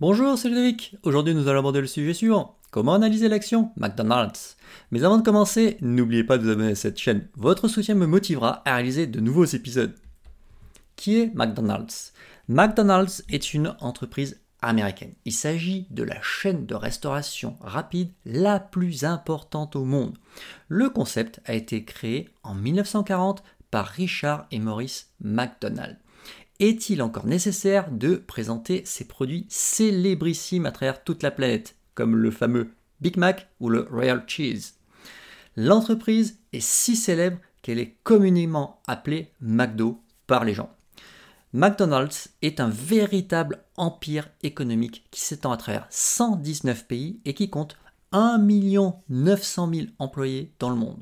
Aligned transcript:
Bonjour, 0.00 0.38
c'est 0.38 0.48
Ludovic. 0.48 0.94
Aujourd'hui, 1.02 1.34
nous 1.34 1.48
allons 1.48 1.58
aborder 1.58 1.80
le 1.80 1.88
sujet 1.88 2.14
suivant. 2.14 2.56
Comment 2.70 2.94
analyser 2.94 3.28
l'action 3.28 3.72
McDonald's? 3.76 4.56
Mais 4.92 5.02
avant 5.02 5.18
de 5.18 5.24
commencer, 5.24 5.76
n'oubliez 5.80 6.22
pas 6.22 6.38
de 6.38 6.44
vous 6.44 6.50
abonner 6.50 6.70
à 6.70 6.76
cette 6.76 7.00
chaîne. 7.00 7.26
Votre 7.34 7.66
soutien 7.66 7.96
me 7.96 8.06
motivera 8.06 8.62
à 8.64 8.76
réaliser 8.76 9.08
de 9.08 9.18
nouveaux 9.18 9.44
épisodes. 9.44 9.96
Qui 10.94 11.18
est 11.18 11.34
McDonald's? 11.34 12.12
McDonald's 12.46 13.24
est 13.28 13.54
une 13.54 13.74
entreprise 13.80 14.40
américaine. 14.62 15.14
Il 15.24 15.32
s'agit 15.32 15.88
de 15.90 16.04
la 16.04 16.22
chaîne 16.22 16.64
de 16.64 16.76
restauration 16.76 17.56
rapide 17.60 18.12
la 18.24 18.60
plus 18.60 19.02
importante 19.02 19.74
au 19.74 19.84
monde. 19.84 20.16
Le 20.68 20.90
concept 20.90 21.40
a 21.44 21.54
été 21.54 21.84
créé 21.84 22.28
en 22.44 22.54
1940 22.54 23.42
par 23.72 23.86
Richard 23.86 24.46
et 24.52 24.60
Maurice 24.60 25.10
McDonald 25.20 25.96
est-il 26.60 27.02
encore 27.02 27.26
nécessaire 27.26 27.90
de 27.90 28.16
présenter 28.16 28.82
ces 28.84 29.06
produits 29.06 29.46
célébrissimes 29.48 30.66
à 30.66 30.72
travers 30.72 31.04
toute 31.04 31.22
la 31.22 31.30
planète, 31.30 31.76
comme 31.94 32.16
le 32.16 32.30
fameux 32.30 32.70
Big 33.00 33.16
Mac 33.16 33.48
ou 33.60 33.68
le 33.68 33.82
Royal 33.90 34.24
Cheese? 34.26 34.74
L'entreprise 35.56 36.38
est 36.52 36.60
si 36.60 36.96
célèbre 36.96 37.38
qu'elle 37.62 37.78
est 37.78 37.96
communément 38.02 38.80
appelée 38.86 39.32
McDo 39.40 40.00
par 40.26 40.44
les 40.44 40.54
gens. 40.54 40.70
McDonald's 41.52 42.30
est 42.42 42.60
un 42.60 42.68
véritable 42.68 43.64
empire 43.76 44.28
économique 44.42 45.06
qui 45.10 45.20
s'étend 45.20 45.52
à 45.52 45.56
travers 45.56 45.86
119 45.90 46.86
pays 46.86 47.20
et 47.24 47.34
qui 47.34 47.50
compte 47.50 47.76
1 48.12 48.38
900 49.08 49.70
000 49.72 49.86
employés 49.98 50.52
dans 50.58 50.70
le 50.70 50.76
monde. 50.76 51.00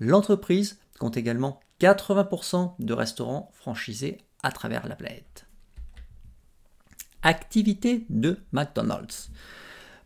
L'entreprise 0.00 0.78
compte 0.98 1.16
également 1.16 1.60
80% 1.80 2.74
de 2.78 2.94
restaurants 2.94 3.50
franchisés 3.52 4.18
travers 4.50 4.86
la 4.88 4.96
planète. 4.96 5.46
Activité 7.22 8.06
de 8.08 8.38
McDonald's. 8.52 9.30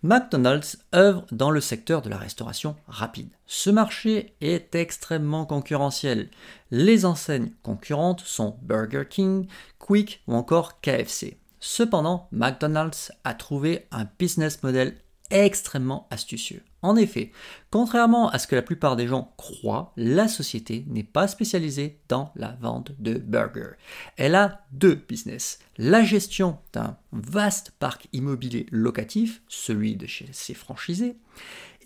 McDonald's 0.03 0.79
œuvre 0.95 1.27
dans 1.31 1.51
le 1.51 1.61
secteur 1.61 2.01
de 2.01 2.09
la 2.09 2.17
restauration 2.17 2.77
rapide. 2.89 3.29
Ce 3.45 3.69
marché 3.69 4.35
est 4.41 4.75
extrêmement 4.75 5.45
concurrentiel. 5.45 6.31
Les 6.71 7.05
enseignes 7.05 7.53
concurrentes 7.63 8.21
sont 8.21 8.59
Burger 8.63 9.05
King, 9.09 9.47
Quick 9.79 10.23
ou 10.27 10.35
encore 10.35 10.81
KFC. 10.81 11.39
Cependant, 11.59 12.29
McDonald's 12.33 13.13
a 13.25 13.35
trouvé 13.35 13.87
un 13.91 14.07
business 14.19 14.63
model 14.63 14.97
extrêmement 15.31 16.09
astucieux. 16.11 16.63
En 16.83 16.97
effet, 16.97 17.31
contrairement 17.71 18.31
à 18.31 18.39
ce 18.39 18.47
que 18.47 18.57
la 18.57 18.63
plupart 18.63 18.97
des 18.97 19.07
gens 19.07 19.35
croient, 19.37 19.93
la 19.97 20.29
société 20.29 20.85
n'est 20.89 21.05
pas 21.05 21.29
spécialisée 21.29 22.01
dans 22.09 22.33
la 22.37 22.57
vente 22.61 22.93
de 22.99 23.15
burgers. 23.15 23.77
Elle 24.17 24.35
a 24.35 24.63
deux 24.73 24.95
business. 24.95 25.59
La 25.77 26.03
gestion 26.03 26.59
d'un 26.73 26.97
vaste 27.13 27.73
parc 27.79 28.09
immobilier 28.13 28.67
locatif, 28.71 29.43
celui 29.47 29.97
de 29.97 30.07
chez 30.07 30.29
ses 30.33 30.55
franchisés, 30.55 31.17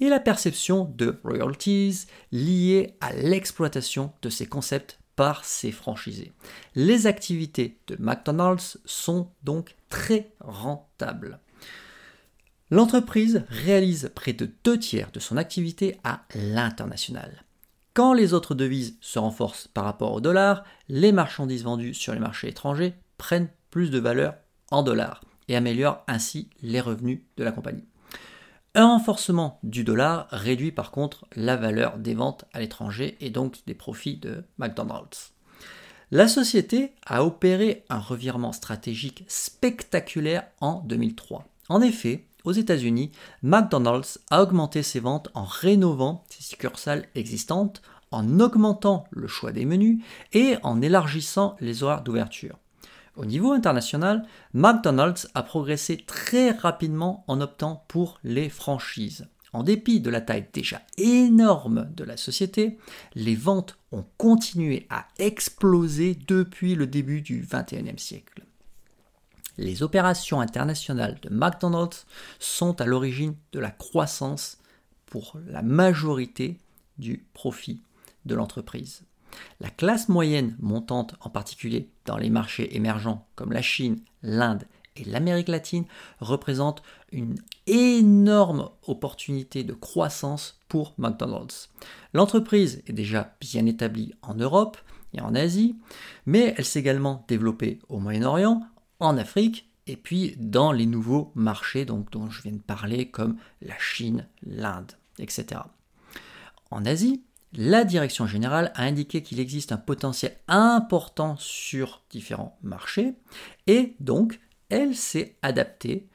et 0.01 0.09
la 0.09 0.20
perception 0.20 0.92
de 0.97 1.19
royalties 1.25 2.06
liées 2.31 2.97
à 3.01 3.12
l'exploitation 3.12 4.12
de 4.23 4.31
ces 4.31 4.47
concepts 4.47 4.98
par 5.17 5.45
ses 5.45 5.70
franchisés. 5.73 6.33
Les 6.75 7.06
activités 7.06 7.79
de 7.86 7.97
McDonald's 8.01 8.79
sont 8.84 9.31
donc 9.45 9.77
très 9.89 10.33
rentables. 10.41 11.39
L'entreprise 12.70 13.45
réalise 13.48 14.11
près 14.15 14.33
de 14.33 14.51
deux 14.65 14.79
tiers 14.79 15.11
de 15.12 15.20
son 15.20 15.37
activité 15.37 15.98
à 16.03 16.23
l'international. 16.34 17.45
Quand 17.93 18.12
les 18.12 18.33
autres 18.33 18.55
devises 18.55 18.97
se 19.01 19.19
renforcent 19.19 19.69
par 19.69 19.84
rapport 19.84 20.12
au 20.12 20.20
dollar, 20.20 20.65
les 20.89 21.12
marchandises 21.12 21.62
vendues 21.62 21.95
sur 21.95 22.15
les 22.15 22.20
marchés 22.20 22.48
étrangers 22.48 22.95
prennent 23.19 23.51
plus 23.70 23.91
de 23.91 23.98
valeur 23.98 24.35
en 24.70 24.83
dollars 24.83 25.20
et 25.48 25.57
améliorent 25.57 26.03
ainsi 26.09 26.48
les 26.62 26.81
revenus 26.81 27.20
de 27.37 27.45
la 27.45 27.53
compagnie. 27.53 27.85
Un 28.75 28.89
renforcement 28.89 29.61
du 29.62 29.85
dollar 29.85 30.27
réduit 30.31 30.73
par 30.73 30.91
contre 30.91 31.27
la 31.37 31.57
valeur 31.57 31.98
des 31.98 32.15
ventes 32.15 32.45
à 32.53 32.59
l'étranger 32.59 33.17
et 33.20 33.31
donc 33.31 33.59
des 33.67 33.75
profits 33.75 34.17
de 34.17 34.42
McDonald's. 34.58 35.33
La 36.11 36.27
société 36.27 36.92
a 37.07 37.24
opéré 37.24 37.85
un 37.89 38.01
revirement 38.01 38.53
stratégique 38.53 39.24
spectaculaire 39.29 40.47
en 40.61 40.80
2003. 40.80 41.47
En 41.69 41.80
effet, 41.80 42.24
aux 42.44 42.52
États-Unis, 42.52 43.10
McDonald's 43.42 44.20
a 44.30 44.42
augmenté 44.42 44.82
ses 44.82 45.00
ventes 45.00 45.28
en 45.34 45.44
rénovant 45.44 46.24
ses 46.28 46.42
succursales 46.42 47.06
existantes, 47.14 47.82
en 48.10 48.38
augmentant 48.38 49.05
le 49.10 49.27
choix 49.27 49.50
des 49.50 49.64
menus 49.64 50.02
et 50.32 50.56
en 50.62 50.80
élargissant 50.80 51.56
les 51.60 51.82
horaires 51.82 52.02
d'ouverture. 52.02 52.58
Au 53.16 53.24
niveau 53.24 53.52
international, 53.52 54.24
McDonald's 54.52 55.28
a 55.34 55.42
progressé 55.42 55.96
très 56.06 56.50
rapidement 56.50 57.24
en 57.28 57.40
optant 57.40 57.84
pour 57.88 58.18
les 58.24 58.48
franchises. 58.48 59.26
En 59.52 59.62
dépit 59.62 60.00
de 60.00 60.11
la 60.11 60.20
taille 60.20 60.48
déjà 60.52 60.82
énorme 60.98 61.88
de 61.96 62.02
la 62.05 62.16
société, 62.16 62.76
les 63.14 63.36
ventes 63.36 63.78
ont 63.92 64.05
continué 64.16 64.86
à 64.90 65.06
exploser 65.18 66.18
depuis 66.26 66.74
le 66.74 66.88
début 66.88 67.20
du 67.20 67.46
XXIe 67.48 67.98
siècle 67.98 68.44
les 69.57 69.83
opérations 69.83 70.41
internationales 70.41 71.19
de 71.23 71.29
McDonald's 71.31 72.07
sont 72.39 72.81
à 72.81 72.87
l'origine 72.87 73.35
de 73.53 73.61
la 73.61 73.70
croissance 73.70 74.59
pour 75.07 75.39
la 75.47 75.63
majorité 75.63 76.59
du 76.98 77.25
profit 77.35 77.83
de 78.25 78.35
l'entreprise. 78.35 79.03
La 79.61 79.70
classe 79.70 80.09
moyenne 80.09 80.57
montante, 80.61 81.15
en 81.20 81.31
particulier 81.31 81.89
dans 82.05 82.17
les 82.17 82.31
marchés 82.31 82.77
émergents 82.77 83.27
comme 83.35 83.53
la 83.53 83.63
Chine, 83.63 84.01
l'Inde 84.23 84.65
et 84.97 85.05
l'Amérique 85.05 85.48
latine, 85.48 85.86
représente 86.21 86.83
une 87.11 87.36
énorme 87.67 88.71
opportunité 88.86 89.65
de 89.65 89.73
croissance 89.73 90.61
pour 90.69 90.95
McDonald's. 90.98 91.71
L'entreprise 92.13 92.83
est 92.86 92.92
déjà 92.92 93.35
bien 93.41 93.67
établie 93.67 94.15
en 94.23 94.35
Europe 94.35 94.77
et 95.13 95.21
en 95.21 95.35
Asie, 95.35 95.77
mais 96.27 96.55
elle 96.57 96.65
s'est 96.65 96.81
également 96.81 97.25
développée 97.29 97.79
au 97.89 97.98
Moyen-Orient, 97.98 98.63
en 99.00 99.16
Afrique 99.16 99.68
et 99.86 99.96
puis 99.96 100.34
dans 100.38 100.72
les 100.72 100.86
nouveaux 100.86 101.32
marchés 101.34 101.84
donc, 101.84 102.10
dont 102.10 102.30
je 102.30 102.42
viens 102.42 102.52
de 102.52 102.58
parler 102.58 103.10
comme 103.10 103.36
la 103.60 103.78
Chine, 103.78 104.27
l'Inde, 104.42 104.92
etc. 105.18 105.60
En 106.70 106.84
Asie, 106.84 107.22
la 107.52 107.84
direction 107.84 108.27
générale 108.27 108.72
a 108.74 108.82
indiqué 108.82 109.22
qu'il 109.22 109.38
existe 109.38 109.72
un 109.72 109.77
potentiel 109.77 110.36
important 110.48 111.36
sur 111.38 112.02
différents 112.10 112.58
marchés 112.62 113.14
et 113.66 113.94
donc 114.00 114.40
elle 114.70 114.96
s'est 114.96 115.36
adaptée 115.42 116.08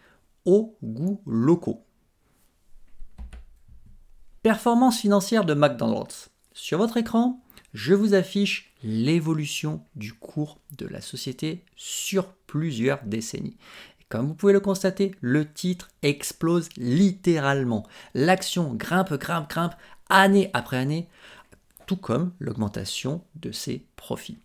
aux 0.46 0.78
goûts 0.84 1.22
locaux. 1.26 1.86
Performance 4.42 5.00
financière 5.00 5.46
de 5.46 5.54
McDonald's. 5.54 6.30
Sur 6.54 6.80
votre 6.80 6.98
écran, 6.98 7.42
je 7.74 7.94
vous 7.94 8.14
affiche 8.14 8.74
l'évolution 8.84 9.84
du 9.96 10.14
cours 10.14 10.60
de 10.78 10.88
la 10.88 11.02
société 11.02 11.64
sur 11.76 12.28
plusieurs 12.48 13.04
décennies. 13.04 13.58
Comme 14.10 14.28
vous 14.28 14.34
pouvez 14.34 14.54
le 14.54 14.60
constater, 14.60 15.14
le 15.22 15.52
titre 15.52 15.90
explose 16.02 16.70
littéralement. 16.78 17.86
L'action 18.16 18.74
grimpe, 18.74 19.14
grimpe, 19.14 19.50
grimpe, 19.50 19.76
année 20.10 20.50
après 20.54 20.78
année, 20.78 21.08
tout 21.86 21.96
comme 21.96 22.32
l'augmentation 22.40 23.22
de 23.36 23.52
ses 23.52 23.86
profits. 23.96 24.40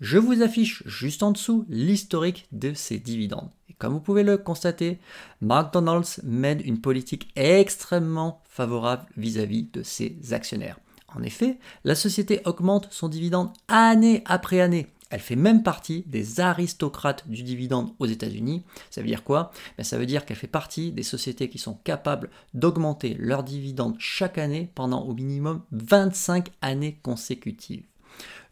Je 0.00 0.18
vous 0.18 0.42
affiche 0.42 0.82
juste 0.86 1.22
en 1.22 1.32
dessous 1.32 1.64
l'historique 1.68 2.46
de 2.52 2.74
ses 2.74 2.98
dividendes. 2.98 3.50
Et 3.68 3.74
comme 3.74 3.92
vous 3.92 4.00
pouvez 4.00 4.22
le 4.22 4.36
constater, 4.36 4.98
McDonald's 5.40 6.20
mène 6.22 6.60
une 6.64 6.80
politique 6.80 7.32
extrêmement 7.34 8.42
favorable 8.48 9.06
vis-à-vis 9.16 9.62
-vis 9.62 9.70
de 9.72 9.82
ses 9.82 10.32
actionnaires. 10.32 10.78
En 11.16 11.22
effet, 11.22 11.58
la 11.84 11.94
société 11.94 12.40
augmente 12.44 12.88
son 12.90 13.08
dividende 13.08 13.50
année 13.68 14.22
après 14.26 14.60
année. 14.60 14.88
Elle 15.12 15.20
fait 15.20 15.36
même 15.36 15.62
partie 15.62 16.04
des 16.06 16.40
aristocrates 16.40 17.28
du 17.28 17.42
dividende 17.42 17.90
aux 17.98 18.06
États-Unis. 18.06 18.62
Ça 18.88 19.02
veut 19.02 19.06
dire 19.06 19.24
quoi? 19.24 19.50
Ben, 19.76 19.84
Ça 19.84 19.98
veut 19.98 20.06
dire 20.06 20.24
qu'elle 20.24 20.38
fait 20.38 20.46
partie 20.46 20.90
des 20.90 21.02
sociétés 21.02 21.50
qui 21.50 21.58
sont 21.58 21.74
capables 21.74 22.30
d'augmenter 22.54 23.14
leur 23.18 23.44
dividende 23.44 23.96
chaque 23.98 24.38
année 24.38 24.70
pendant 24.74 25.02
au 25.02 25.12
minimum 25.12 25.60
25 25.72 26.48
années 26.62 26.98
consécutives. 27.02 27.84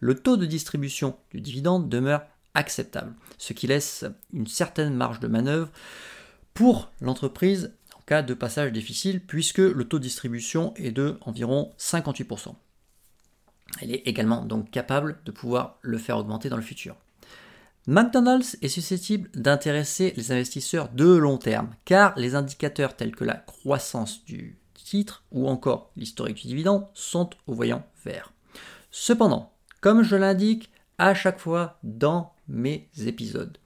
Le 0.01 0.15
taux 0.15 0.37
de 0.37 0.45
distribution 0.45 1.17
du 1.33 1.41
dividende 1.41 1.89
demeure 1.89 2.25
acceptable, 2.53 3.15
ce 3.39 3.55
qui 3.55 3.67
laisse 3.67 4.05
une 4.35 4.47
certaine 4.47 4.93
marge 4.93 5.21
de 5.21 5.29
manœuvre 5.29 5.71
pour 6.53 6.91
l'entreprise 7.01 7.73
de 8.11 8.35
passage 8.35 8.73
difficile 8.73 9.21
puisque 9.21 9.59
le 9.59 9.85
taux 9.85 9.99
de 9.99 10.05
distribution 10.05 10.75
est 10.77 10.91
de 10.91 11.19
environ 11.23 11.73
58%. 11.79 12.55
Elle 13.81 13.93
est 13.93 14.03
également 14.07 14.45
donc 14.45 14.71
capable 14.71 15.21
de 15.25 15.31
pouvoir 15.31 15.79
le 15.83 15.97
faire 15.97 16.19
augmenter 16.19 16.49
dans 16.49 16.57
le 16.57 16.63
futur. 16.63 16.97
McDonald's 17.87 18.59
est 18.63 18.69
susceptible 18.69 19.31
d'intéresser 19.35 20.13
les 20.17 20.33
investisseurs 20.33 20.91
de 20.91 21.15
long 21.15 21.39
terme 21.39 21.75
car 21.85 22.13
les 22.19 22.35
indicateurs 22.35 22.97
tels 22.97 23.15
que 23.15 23.25
la 23.25 23.35
croissance 23.35 24.25
du 24.25 24.59
titre 24.75 25.25
ou 25.31 25.49
encore 25.49 25.93
l'historique 25.97 26.43
du 26.43 26.49
dividende 26.49 26.87
sont 26.95 27.31
au 27.47 27.55
voyant 27.55 27.87
vert. 28.05 28.33
Cependant, 28.91 29.53
comme 29.81 30.03
je 30.03 30.17
l'indique 30.17 30.71
à 30.99 31.15
chaque 31.15 31.39
fois 31.39 31.79
dans 31.83 32.35
mes 32.49 32.89
épisodes, 33.07 33.57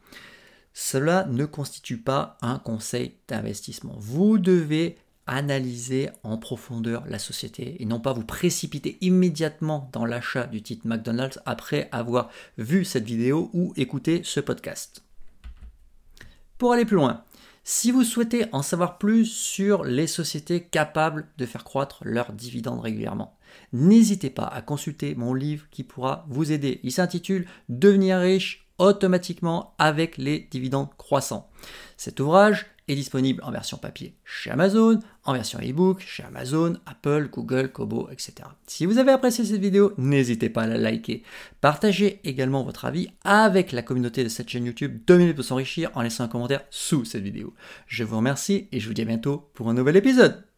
cela 0.74 1.24
ne 1.30 1.46
constitue 1.46 1.98
pas 1.98 2.36
un 2.42 2.58
conseil 2.58 3.14
d'investissement. 3.28 3.94
Vous 3.96 4.38
devez 4.38 4.98
analyser 5.26 6.10
en 6.22 6.36
profondeur 6.36 7.04
la 7.08 7.18
société 7.18 7.80
et 7.80 7.86
non 7.86 8.00
pas 8.00 8.12
vous 8.12 8.24
précipiter 8.24 8.98
immédiatement 9.00 9.88
dans 9.92 10.04
l'achat 10.04 10.46
du 10.46 10.62
titre 10.62 10.86
McDonald's 10.86 11.40
après 11.46 11.88
avoir 11.92 12.28
vu 12.58 12.84
cette 12.84 13.04
vidéo 13.04 13.50
ou 13.54 13.72
écouté 13.76 14.20
ce 14.24 14.40
podcast. 14.40 15.02
Pour 16.58 16.72
aller 16.72 16.84
plus 16.84 16.96
loin, 16.96 17.24
si 17.62 17.90
vous 17.90 18.04
souhaitez 18.04 18.46
en 18.52 18.60
savoir 18.60 18.98
plus 18.98 19.24
sur 19.24 19.84
les 19.84 20.06
sociétés 20.06 20.64
capables 20.64 21.26
de 21.38 21.46
faire 21.46 21.64
croître 21.64 22.00
leurs 22.04 22.32
dividendes 22.32 22.80
régulièrement, 22.80 23.38
n'hésitez 23.72 24.28
pas 24.28 24.46
à 24.46 24.60
consulter 24.60 25.14
mon 25.14 25.32
livre 25.32 25.66
qui 25.70 25.84
pourra 25.84 26.26
vous 26.28 26.52
aider. 26.52 26.80
Il 26.82 26.92
s'intitule 26.92 27.46
Devenir 27.70 28.18
riche 28.18 28.63
automatiquement 28.78 29.74
avec 29.78 30.16
les 30.18 30.48
dividendes 30.50 30.94
croissants. 30.96 31.48
Cet 31.96 32.20
ouvrage 32.20 32.66
est 32.88 32.94
disponible 32.94 33.42
en 33.44 33.50
version 33.50 33.78
papier 33.78 34.14
chez 34.24 34.50
Amazon, 34.50 35.00
en 35.24 35.32
version 35.32 35.58
ebook 35.60 36.00
chez 36.00 36.22
Amazon, 36.22 36.76
Apple, 36.86 37.28
Google, 37.32 37.72
Kobo, 37.72 38.08
etc. 38.10 38.34
Si 38.66 38.84
vous 38.84 38.98
avez 38.98 39.12
apprécié 39.12 39.44
cette 39.44 39.60
vidéo, 39.60 39.92
n'hésitez 39.96 40.50
pas 40.50 40.62
à 40.62 40.66
la 40.66 40.76
liker. 40.76 41.22
Partagez 41.60 42.20
également 42.24 42.62
votre 42.62 42.84
avis 42.84 43.08
avec 43.24 43.72
la 43.72 43.82
communauté 43.82 44.22
de 44.22 44.28
cette 44.28 44.50
chaîne 44.50 44.66
YouTube 44.66 45.00
2 45.06 45.16
minutes 45.16 45.36
pour 45.36 45.44
s'enrichir 45.44 45.90
en 45.94 46.02
laissant 46.02 46.24
un 46.24 46.28
commentaire 46.28 46.64
sous 46.70 47.04
cette 47.04 47.22
vidéo. 47.22 47.54
Je 47.86 48.04
vous 48.04 48.16
remercie 48.16 48.68
et 48.72 48.80
je 48.80 48.88
vous 48.88 48.94
dis 48.94 49.02
à 49.02 49.06
bientôt 49.06 49.48
pour 49.54 49.68
un 49.68 49.74
nouvel 49.74 49.96
épisode. 49.96 50.53